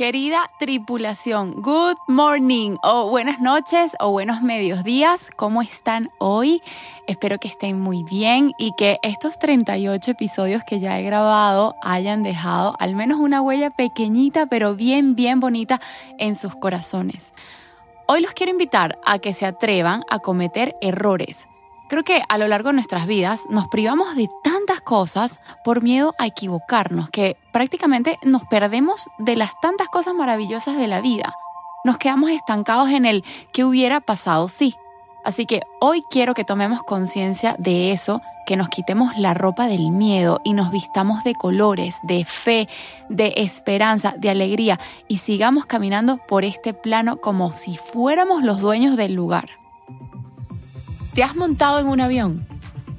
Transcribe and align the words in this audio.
Querida 0.00 0.50
tripulación, 0.58 1.60
good 1.60 1.98
morning 2.08 2.76
o 2.82 3.10
buenas 3.10 3.38
noches 3.38 3.94
o 4.00 4.10
buenos 4.10 4.40
medios 4.40 4.82
días. 4.82 5.28
¿Cómo 5.36 5.60
están 5.60 6.08
hoy? 6.16 6.62
Espero 7.06 7.36
que 7.36 7.48
estén 7.48 7.78
muy 7.78 8.02
bien 8.04 8.52
y 8.56 8.72
que 8.78 8.98
estos 9.02 9.38
38 9.38 10.12
episodios 10.12 10.62
que 10.66 10.80
ya 10.80 10.98
he 10.98 11.02
grabado 11.02 11.76
hayan 11.82 12.22
dejado 12.22 12.74
al 12.78 12.96
menos 12.96 13.20
una 13.20 13.42
huella 13.42 13.68
pequeñita 13.68 14.46
pero 14.46 14.74
bien, 14.74 15.16
bien 15.16 15.38
bonita 15.38 15.82
en 16.16 16.34
sus 16.34 16.54
corazones. 16.54 17.34
Hoy 18.08 18.22
los 18.22 18.32
quiero 18.32 18.52
invitar 18.52 18.98
a 19.04 19.18
que 19.18 19.34
se 19.34 19.44
atrevan 19.44 20.02
a 20.08 20.20
cometer 20.20 20.76
errores 20.80 21.46
Creo 21.90 22.04
que 22.04 22.22
a 22.28 22.38
lo 22.38 22.46
largo 22.46 22.68
de 22.68 22.74
nuestras 22.74 23.08
vidas 23.08 23.40
nos 23.50 23.66
privamos 23.66 24.14
de 24.14 24.28
tantas 24.44 24.80
cosas 24.80 25.40
por 25.64 25.82
miedo 25.82 26.14
a 26.18 26.26
equivocarnos, 26.28 27.10
que 27.10 27.36
prácticamente 27.52 28.18
nos 28.22 28.44
perdemos 28.44 29.08
de 29.18 29.36
las 29.36 29.58
tantas 29.60 29.88
cosas 29.88 30.14
maravillosas 30.14 30.76
de 30.76 30.86
la 30.86 31.00
vida. 31.00 31.34
Nos 31.84 31.98
quedamos 31.98 32.30
estancados 32.30 32.90
en 32.90 33.06
el 33.06 33.24
que 33.52 33.64
hubiera 33.64 34.00
pasado 34.00 34.48
sí. 34.48 34.74
Así 35.24 35.44
que 35.44 35.60
hoy 35.80 36.02
quiero 36.10 36.34
que 36.34 36.44
tomemos 36.44 36.82
conciencia 36.82 37.54
de 37.58 37.92
eso, 37.92 38.22
que 38.46 38.56
nos 38.56 38.68
quitemos 38.68 39.16
la 39.18 39.34
ropa 39.34 39.66
del 39.66 39.90
miedo 39.90 40.40
y 40.44 40.54
nos 40.54 40.70
vistamos 40.70 41.24
de 41.24 41.34
colores, 41.34 41.96
de 42.02 42.24
fe, 42.24 42.68
de 43.08 43.34
esperanza, 43.36 44.14
de 44.16 44.30
alegría 44.30 44.78
y 45.08 45.18
sigamos 45.18 45.66
caminando 45.66 46.16
por 46.16 46.44
este 46.44 46.72
plano 46.72 47.18
como 47.18 47.54
si 47.54 47.76
fuéramos 47.76 48.42
los 48.42 48.60
dueños 48.60 48.96
del 48.96 49.12
lugar. 49.12 49.50
¿Te 51.14 51.22
has 51.22 51.36
montado 51.36 51.80
en 51.80 51.88
un 51.88 52.00
avión? 52.00 52.59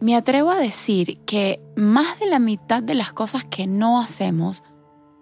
Me 0.00 0.16
atrevo 0.16 0.50
a 0.50 0.56
decir 0.56 1.18
que 1.26 1.60
más 1.76 2.18
de 2.18 2.26
la 2.26 2.38
mitad 2.38 2.82
de 2.82 2.94
las 2.94 3.12
cosas 3.12 3.44
que 3.44 3.66
no 3.66 4.00
hacemos, 4.00 4.62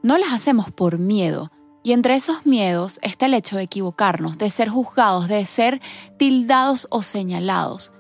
no 0.05 0.19
las 0.19 0.33
hacemos 0.33 0.71
por 0.71 0.99
miedo. 0.99 1.51
Y 1.83 1.93
entre 1.93 2.15
esos 2.15 2.47
miedos 2.47 3.01
está 3.03 3.27
el 3.27 3.35
hecho 3.35 3.57
de 3.57 3.65
equivocarnos, 3.65 4.39
de 4.39 4.51
ser 4.51 4.69
juzgados, 4.69 5.27
de 5.27 5.45
ser 5.47 5.81
tildados 6.17 6.87
o 6.91 7.03
señalados. 7.03 7.93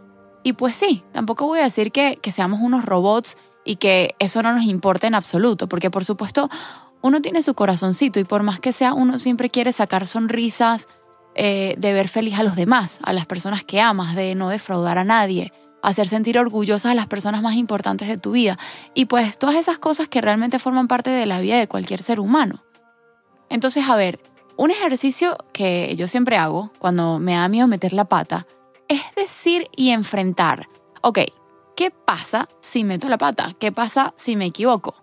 Y 0.44 0.53
pues 0.53 0.76
sí, 0.76 1.03
tampoco 1.10 1.47
voy 1.47 1.58
a 1.58 1.64
decir 1.64 1.91
que, 1.91 2.16
seamos 2.30 2.60
unos 2.60 2.84
robots 2.84 3.36
y 3.64 3.76
que 3.76 4.14
eso 4.20 4.41
no 4.42 4.53
nos 4.53 4.62
importe 4.62 5.08
en 5.08 5.16
absoluto, 5.16 5.69
porque 5.69 5.91
por 5.91 6.04
supuesto 6.04 6.48
uno 7.03 7.20
tiene 7.20 7.42
su 7.42 7.54
corazoncito 7.54 8.20
y 8.20 8.24
por 8.24 8.44
más 8.44 8.60
que 8.60 8.72
sea, 8.72 8.94
uno 8.94 9.19
siempre 9.19 9.50
quiere 9.50 9.72
sacar 9.72 10.06
sonrisas, 10.06 10.86
eh, 11.34 11.74
de 11.78 11.92
ver 11.92 12.08
feliz 12.08 12.38
a 12.38 12.44
los 12.44 12.54
demás, 12.54 12.98
a 13.03 13.12
las 13.12 13.26
personas 13.26 13.64
que 13.64 13.80
amas, 13.80 14.14
de 14.14 14.36
no 14.36 14.48
defraudar 14.48 14.98
a 14.98 15.04
nadie 15.04 15.53
hacer 15.83 16.09
sentir 16.09 16.39
orgullosas 16.39 16.93
a 16.93 16.94
las 16.94 17.06
personas 17.06 17.43
más 17.43 17.55
importantes 17.55 18.09
de 18.09 18.19
tu 18.19 18.33
vida 18.33 18.59
y 18.94 19.06
pues 19.06 19.39
todas 19.39 19.56
esas 19.56 19.78
cosas 19.78 20.09
que 20.09 20.21
realmente 20.21 20.59
forman 20.59 20.89
parte 20.89 21.11
de 21.11 21.27
la 21.27 21.41
vida 21.41 21.59
de 21.59 21.69
cualquier 21.69 22.03
ser 22.03 22.21
humano. 22.21 22.62
Entonces, 23.49 23.89
a 23.89 23.97
ver, 23.97 24.21
un 24.56 24.71
ejercicio 24.71 25.39
que 25.53 25.94
yo 25.97 26.06
siempre 26.06 26.37
hago 26.37 26.72
cuando 26.78 27.19
me 27.19 27.34
da 27.34 27.49
miedo 27.49 27.66
meter 27.66 27.93
la 27.93 28.06
pata 28.06 28.47
es 28.89 29.03
decir 29.15 29.69
y 29.77 29.91
enfrentar, 29.91 30.69
ok, 31.03 31.21
¿qué 31.77 31.91
pasa 31.91 32.49
si 32.60 32.84
meto 32.84 33.09
la 33.09 33.19
pata? 33.19 33.55
¿Qué 33.59 33.71
pasa 33.71 34.15
si 34.16 34.34
me 34.34 34.47
equivoco? 34.47 34.95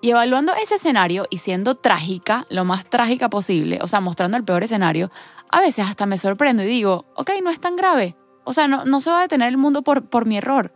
Y 0.00 0.10
evaluando 0.10 0.54
ese 0.54 0.76
escenario 0.76 1.26
y 1.30 1.38
siendo 1.38 1.74
trágica, 1.74 2.46
lo 2.50 2.64
más 2.64 2.86
trágica 2.86 3.30
posible, 3.30 3.78
o 3.82 3.86
sea, 3.86 4.00
mostrando 4.00 4.36
el 4.36 4.44
peor 4.44 4.64
escenario, 4.64 5.10
a 5.50 5.60
veces 5.60 5.86
hasta 5.86 6.06
me 6.06 6.18
sorprendo 6.18 6.62
y 6.62 6.66
digo, 6.66 7.06
ok, 7.16 7.30
no 7.42 7.50
es 7.50 7.60
tan 7.60 7.76
grave, 7.76 8.16
o 8.46 8.52
sea, 8.52 8.68
no, 8.68 9.00
se 9.00 9.10
va 9.10 9.18
a 9.18 9.22
detener 9.22 9.48
el 9.48 9.56
mundo 9.56 9.82
por, 9.82 10.08
por 10.08 10.24
mi 10.24 10.38
error. 10.38 10.72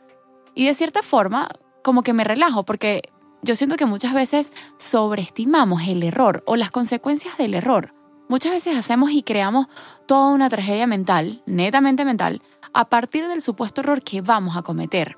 Y 0.54 0.66
de 0.66 0.74
cierta 0.74 1.02
forma, 1.02 1.48
como 1.84 2.02
que 2.02 2.12
me 2.12 2.24
relajo, 2.24 2.64
porque 2.64 3.02
yo 3.42 3.54
siento 3.54 3.76
que 3.76 3.86
muchas 3.86 4.12
veces 4.12 4.52
sobreestimamos 4.76 5.82
el 5.86 6.02
error 6.02 6.42
o 6.46 6.56
las 6.56 6.72
consecuencias 6.72 7.38
del 7.38 7.54
error. 7.54 7.94
Muchas 8.28 8.50
veces 8.52 8.76
hacemos 8.76 9.12
y 9.12 9.22
creamos 9.22 9.68
toda 10.06 10.32
una 10.32 10.50
tragedia 10.50 10.88
mental, 10.88 11.44
netamente 11.46 12.04
mental, 12.04 12.42
a 12.74 12.88
partir 12.88 13.28
del 13.28 13.40
supuesto 13.40 13.82
error 13.82 14.02
que 14.02 14.20
vamos 14.20 14.56
a 14.56 14.62
cometer. 14.62 15.16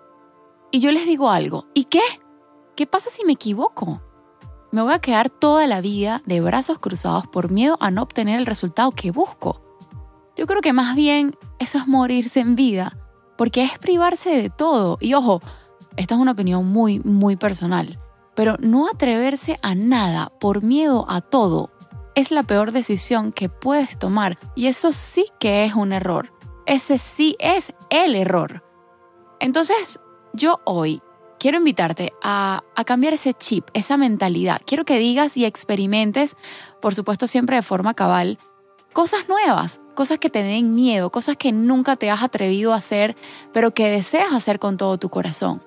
Y 0.70 0.80
yo 0.80 0.92
les 0.92 1.06
digo 1.06 1.30
algo, 1.30 1.68
¿y 1.72 1.84
qué? 1.84 2.02
¿Qué 2.76 2.86
pasa 2.86 3.08
si 3.08 3.24
me 3.24 3.32
equivoco? 3.32 4.02
Me 4.72 4.82
voy 4.82 4.92
a 4.92 4.98
quedar 4.98 5.30
toda 5.30 5.66
la 5.66 5.80
vida 5.80 6.20
de 6.26 6.42
brazos 6.42 6.78
cruzados 6.78 7.26
por 7.26 7.50
miedo 7.50 7.78
a 7.80 7.90
no 7.90 8.02
obtener 8.02 8.38
el 8.38 8.46
resultado 8.46 8.90
que 8.90 9.10
busco. 9.10 9.62
Yo 10.36 10.46
creo 10.46 10.62
que 10.62 10.72
más 10.72 10.96
bien 10.96 11.36
eso 11.62 11.78
es 11.78 11.86
morirse 11.86 12.40
en 12.40 12.54
vida, 12.54 12.96
porque 13.36 13.62
es 13.62 13.78
privarse 13.78 14.30
de 14.30 14.50
todo. 14.50 14.98
Y 15.00 15.14
ojo, 15.14 15.40
esta 15.96 16.14
es 16.14 16.20
una 16.20 16.32
opinión 16.32 16.66
muy, 16.66 17.00
muy 17.00 17.36
personal, 17.36 17.98
pero 18.34 18.56
no 18.60 18.88
atreverse 18.88 19.58
a 19.62 19.74
nada 19.74 20.32
por 20.40 20.62
miedo 20.62 21.06
a 21.08 21.20
todo 21.20 21.70
es 22.14 22.30
la 22.30 22.42
peor 22.42 22.72
decisión 22.72 23.32
que 23.32 23.48
puedes 23.48 23.98
tomar. 23.98 24.38
Y 24.54 24.66
eso 24.66 24.92
sí 24.92 25.26
que 25.38 25.64
es 25.64 25.74
un 25.74 25.92
error. 25.92 26.32
Ese 26.66 26.98
sí 26.98 27.36
es 27.38 27.74
el 27.90 28.14
error. 28.14 28.64
Entonces, 29.40 30.00
yo 30.32 30.60
hoy 30.64 31.02
quiero 31.38 31.58
invitarte 31.58 32.12
a, 32.22 32.62
a, 32.76 32.84
cambiar 32.84 33.14
ese 33.14 33.34
chip, 33.34 33.66
esa 33.74 33.96
mentalidad. 33.96 34.60
Quiero 34.64 34.84
que 34.84 34.98
digas 34.98 35.36
y 35.36 35.44
experimentes, 35.44 36.36
por 36.80 36.94
supuesto 36.94 37.26
siempre 37.26 37.56
de 37.56 37.62
forma 37.62 37.94
cabal, 37.94 38.38
cosas 38.92 39.28
nuevas, 39.28 39.80
cosas 39.94 40.18
que 40.18 40.30
te 40.30 40.42
den 40.42 40.74
miedo, 40.74 41.10
cosas 41.10 41.36
que 41.36 41.52
nunca 41.52 41.96
te 41.96 42.10
has 42.10 42.22
atrevido 42.22 42.72
a 42.72 42.76
hacer, 42.76 43.16
pero 43.52 43.74
que 43.74 43.90
deseas 43.90 44.32
hacer 44.32 44.58
con 44.58 44.76
todo 44.76 44.98
tu 44.98 45.08
corazón. 45.08 45.62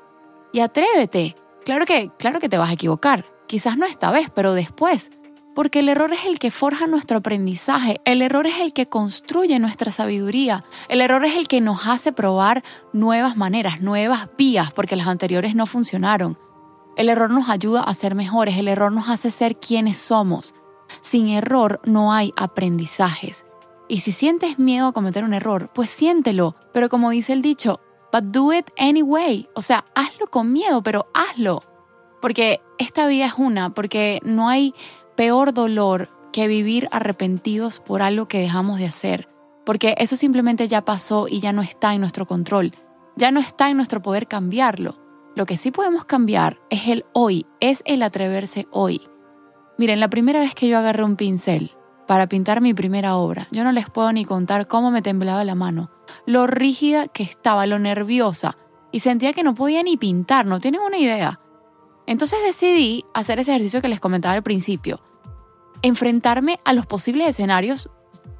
Y 0.54 0.60
atrévete. 0.60 1.36
Claro 1.66 1.86
que, 1.86 2.12
claro 2.18 2.40
que 2.40 2.50
te 2.50 2.58
vas 2.58 2.70
a 2.70 2.74
equivocar. 2.74 3.26
Quizás 3.48 3.78
no 3.78 3.86
esta 3.86 4.12
vez, 4.12 4.30
pero 4.34 4.54
después. 4.54 5.12
Porque 5.56 5.80
el 5.80 5.90
error 5.90 6.12
es 6.12 6.26
el 6.26 6.38
que 6.38 6.52
forja 6.52 6.86
nuestro 6.86 7.20
aprendizaje, 7.20 8.02
el 8.04 8.22
error 8.22 8.46
es 8.46 8.60
el 8.60 8.74
que 8.74 8.90
construye 8.90 9.58
nuestra 9.58 9.90
sabiduría, 9.90 10.66
el 10.90 11.00
error 11.00 11.24
es 11.24 11.36
el 11.36 11.48
que 11.48 11.62
nos 11.62 11.88
hace 11.88 12.12
probar 12.12 12.62
nuevas 12.92 13.38
maneras, 13.38 13.80
nuevas 13.80 14.28
vías, 14.38 14.74
porque 14.74 14.98
las 14.98 15.08
anteriores 15.08 15.56
no 15.56 15.66
funcionaron. 15.66 16.38
El 16.98 17.08
error 17.08 17.32
nos 17.32 17.48
ayuda 17.48 17.82
a 17.82 17.94
ser 17.94 18.16
mejores, 18.16 18.58
el 18.58 18.68
error 18.68 18.92
nos 18.92 19.08
hace 19.08 19.32
ser 19.32 19.58
quienes 19.58 19.98
somos. 19.98 20.54
Sin 21.02 21.30
error 21.30 21.82
no 21.86 22.14
hay 22.14 22.34
aprendizajes. 22.38 23.46
Y 23.88 24.00
si 24.00 24.12
sientes 24.12 24.58
miedo 24.58 24.88
a 24.88 24.94
cometer 24.94 25.24
un 25.24 25.34
error, 25.34 25.70
pues 25.74 25.90
siéntelo. 25.90 26.56
Pero 26.74 26.90
como 26.90 27.12
dice 27.12 27.34
el 27.34 27.42
dicho, 27.42 27.80
but 28.12 28.24
do 28.24 28.54
it 28.54 28.70
anyway. 28.78 29.48
O 29.56 29.62
sea, 29.62 29.86
hazlo 29.94 30.28
con 30.28 30.52
miedo, 30.52 30.82
pero 30.82 31.08
hazlo. 31.14 31.62
Porque 32.22 32.62
esta 32.78 33.06
vida 33.08 33.26
es 33.26 33.34
una, 33.38 33.74
porque 33.74 34.20
no 34.24 34.50
hay 34.50 34.74
peor 35.16 35.54
dolor 35.54 36.10
que 36.34 36.48
vivir 36.48 36.90
arrepentidos 36.92 37.80
por 37.80 38.02
algo 38.02 38.28
que 38.28 38.40
dejamos 38.40 38.80
de 38.80 38.86
hacer. 38.86 39.30
Porque 39.66 39.96
eso 39.98 40.16
simplemente 40.16 40.68
ya 40.68 40.84
pasó 40.84 41.28
y 41.30 41.40
ya 41.40 41.54
no 41.54 41.62
está 41.62 41.94
en 41.94 42.02
nuestro 42.02 42.26
control. 42.26 42.74
Ya 43.16 43.32
no 43.32 43.40
está 43.40 43.70
en 43.70 43.78
nuestro 43.78 44.02
poder 44.02 44.28
cambiarlo. 44.28 44.98
Lo 45.36 45.46
que 45.46 45.58
sí 45.58 45.72
podemos 45.72 46.06
cambiar 46.06 46.60
es 46.70 46.88
el 46.88 47.06
hoy, 47.14 47.46
es 47.60 47.84
el 47.86 48.04
atreverse 48.04 48.68
hoy. 48.72 49.02
Miren, 49.78 50.00
la 50.00 50.10
primera 50.10 50.40
vez 50.40 50.56
que 50.56 50.68
yo 50.68 50.78
agarré 50.78 51.04
un 51.04 51.18
pincel 51.18 51.72
para 52.08 52.28
pintar 52.28 52.62
mi 52.62 52.74
primera 52.74 53.16
obra, 53.16 53.48
yo 53.52 53.64
no 53.64 53.72
les 53.72 53.90
puedo 53.90 54.12
ni 54.14 54.24
contar 54.24 54.68
cómo 54.68 54.90
me 54.90 55.02
temblaba 55.02 55.44
la 55.44 55.56
mano, 55.56 55.92
lo 56.26 56.48
rígida 56.48 57.08
que 57.08 57.24
estaba, 57.24 57.66
lo 57.66 57.78
nerviosa, 57.80 58.58
y 58.92 59.02
sentía 59.02 59.34
que 59.34 59.44
no 59.44 59.56
podía 59.56 59.84
ni 59.84 59.98
pintar, 59.98 60.46
no 60.46 60.60
tienen 60.60 60.82
una 60.82 60.98
idea. 60.98 61.42
Entonces 62.08 62.40
decidí 62.46 63.04
hacer 63.14 63.40
ese 63.40 63.52
ejercicio 63.52 63.82
que 63.82 63.90
les 63.90 64.00
comentaba 64.00 64.36
al 64.36 64.44
principio, 64.44 65.02
enfrentarme 65.82 66.60
a 66.64 66.74
los 66.74 66.86
posibles 66.86 67.28
escenarios 67.28 67.90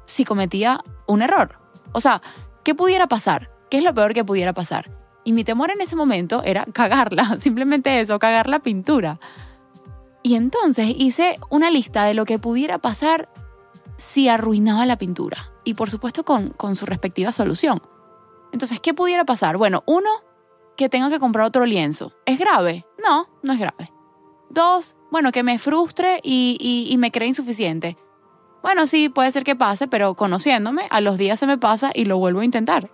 si 0.06 0.24
cometía 0.24 0.80
un 1.06 1.20
error. 1.20 1.58
O 1.92 2.00
sea, 2.00 2.22
¿qué 2.64 2.74
pudiera 2.74 3.08
pasar? 3.08 3.50
¿Qué 3.70 3.78
es 3.78 3.84
lo 3.84 3.92
peor 3.92 4.14
que 4.14 4.24
pudiera 4.24 4.54
pasar? 4.54 4.90
Y 5.24 5.32
mi 5.32 5.44
temor 5.44 5.70
en 5.70 5.80
ese 5.80 5.96
momento 5.96 6.42
era 6.44 6.64
cagarla, 6.66 7.36
simplemente 7.38 8.00
eso, 8.00 8.18
cagar 8.18 8.48
la 8.48 8.60
pintura. 8.60 9.18
Y 10.26 10.34
entonces 10.34 10.92
hice 10.98 11.38
una 11.50 11.70
lista 11.70 12.04
de 12.04 12.12
lo 12.12 12.24
que 12.24 12.40
pudiera 12.40 12.78
pasar 12.78 13.30
si 13.96 14.28
arruinaba 14.28 14.84
la 14.84 14.98
pintura. 14.98 15.52
Y 15.62 15.74
por 15.74 15.88
supuesto 15.88 16.24
con, 16.24 16.48
con 16.48 16.74
su 16.74 16.84
respectiva 16.84 17.30
solución. 17.30 17.80
Entonces, 18.52 18.80
¿qué 18.80 18.92
pudiera 18.92 19.24
pasar? 19.24 19.56
Bueno, 19.56 19.84
uno, 19.86 20.10
que 20.76 20.88
tenga 20.88 21.10
que 21.10 21.20
comprar 21.20 21.46
otro 21.46 21.64
lienzo. 21.64 22.12
¿Es 22.24 22.40
grave? 22.40 22.84
No, 23.00 23.28
no 23.44 23.52
es 23.52 23.60
grave. 23.60 23.92
Dos, 24.50 24.96
bueno, 25.12 25.30
que 25.30 25.44
me 25.44 25.60
frustre 25.60 26.18
y, 26.24 26.88
y, 26.90 26.96
me 26.96 27.12
cree 27.12 27.28
insuficiente. 27.28 27.96
Bueno, 28.64 28.88
sí, 28.88 29.08
puede 29.08 29.30
ser 29.30 29.44
que 29.44 29.54
pase, 29.54 29.86
pero 29.86 30.16
conociéndome, 30.16 30.88
a 30.90 31.00
los 31.00 31.18
días 31.18 31.38
se 31.38 31.46
me 31.46 31.56
pasa 31.56 31.92
y 31.94 32.04
lo 32.04 32.18
vuelvo 32.18 32.40
a 32.40 32.44
intentar. 32.44 32.90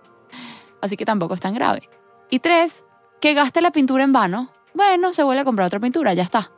Así 0.83 0.97
que 0.97 1.05
tampoco 1.05 1.33
es 1.33 1.41
tan 1.41 1.55
grave. 1.55 1.89
Y 2.29 2.37
tres, 2.37 2.85
que 3.19 3.33
gaste 3.33 3.61
la 3.61 3.71
pintura 3.71 4.03
en 4.03 4.13
vano. 4.13 4.51
Bueno, 4.75 5.13
se 5.13 5.23
vuelve 5.23 5.41
a 5.41 5.45
comprar 5.45 5.65
otra 5.65 5.79
pintura, 5.79 6.13
ya 6.13 6.21
está. 6.21 6.51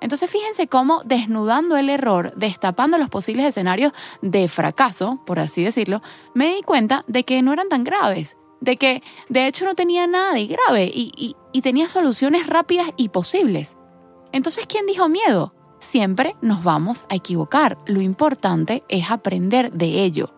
Entonces 0.00 0.30
fíjense 0.30 0.66
cómo 0.66 1.02
desnudando 1.04 1.76
el 1.76 1.90
error, 1.90 2.32
destapando 2.36 2.98
los 2.98 3.08
posibles 3.08 3.46
escenarios 3.46 3.92
de 4.22 4.48
fracaso, 4.48 5.22
por 5.26 5.38
así 5.38 5.62
decirlo, 5.62 6.00
me 6.34 6.54
di 6.54 6.62
cuenta 6.62 7.04
de 7.06 7.24
que 7.24 7.42
no 7.42 7.52
eran 7.52 7.68
tan 7.68 7.84
graves, 7.84 8.36
de 8.60 8.76
que 8.76 9.02
de 9.28 9.46
hecho 9.46 9.64
no 9.64 9.74
tenía 9.74 10.06
nada 10.06 10.32
de 10.32 10.46
grave 10.46 10.90
y, 10.92 11.36
tenía 11.62 11.88
soluciones 11.88 12.46
rápidas 12.46 12.90
y 12.96 13.10
posibles. 13.10 13.76
Entonces, 14.32 14.66
¿quién 14.66 14.86
dijo 14.86 15.08
miedo? 15.08 15.54
Siempre 15.78 16.36
nos 16.40 16.62
vamos 16.62 17.04
a 17.10 17.16
equivocar. 17.16 17.78
Lo 17.86 18.00
importante 18.00 18.84
es 18.88 19.10
aprender 19.10 19.72
de 19.72 20.02
ello. 20.02 20.32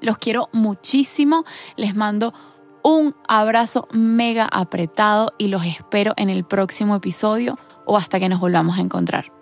Los 0.00 0.18
quiero 0.18 0.48
muchísimo. 0.52 1.44
Les 1.76 1.94
mando 1.94 2.34
un 2.82 3.14
abrazo 3.26 3.88
mega 3.92 4.48
apretado 4.50 5.32
y 5.38 5.48
los 5.48 5.64
espero 5.64 6.12
en 6.16 6.28
el 6.28 6.44
próximo 6.44 6.96
episodio 6.96 7.58
o 7.88 7.96
hasta 7.96 8.20
que 8.20 8.28
nos 8.28 8.38
volvamos 8.38 8.78
a 8.78 8.82
encontrar. 8.82 9.37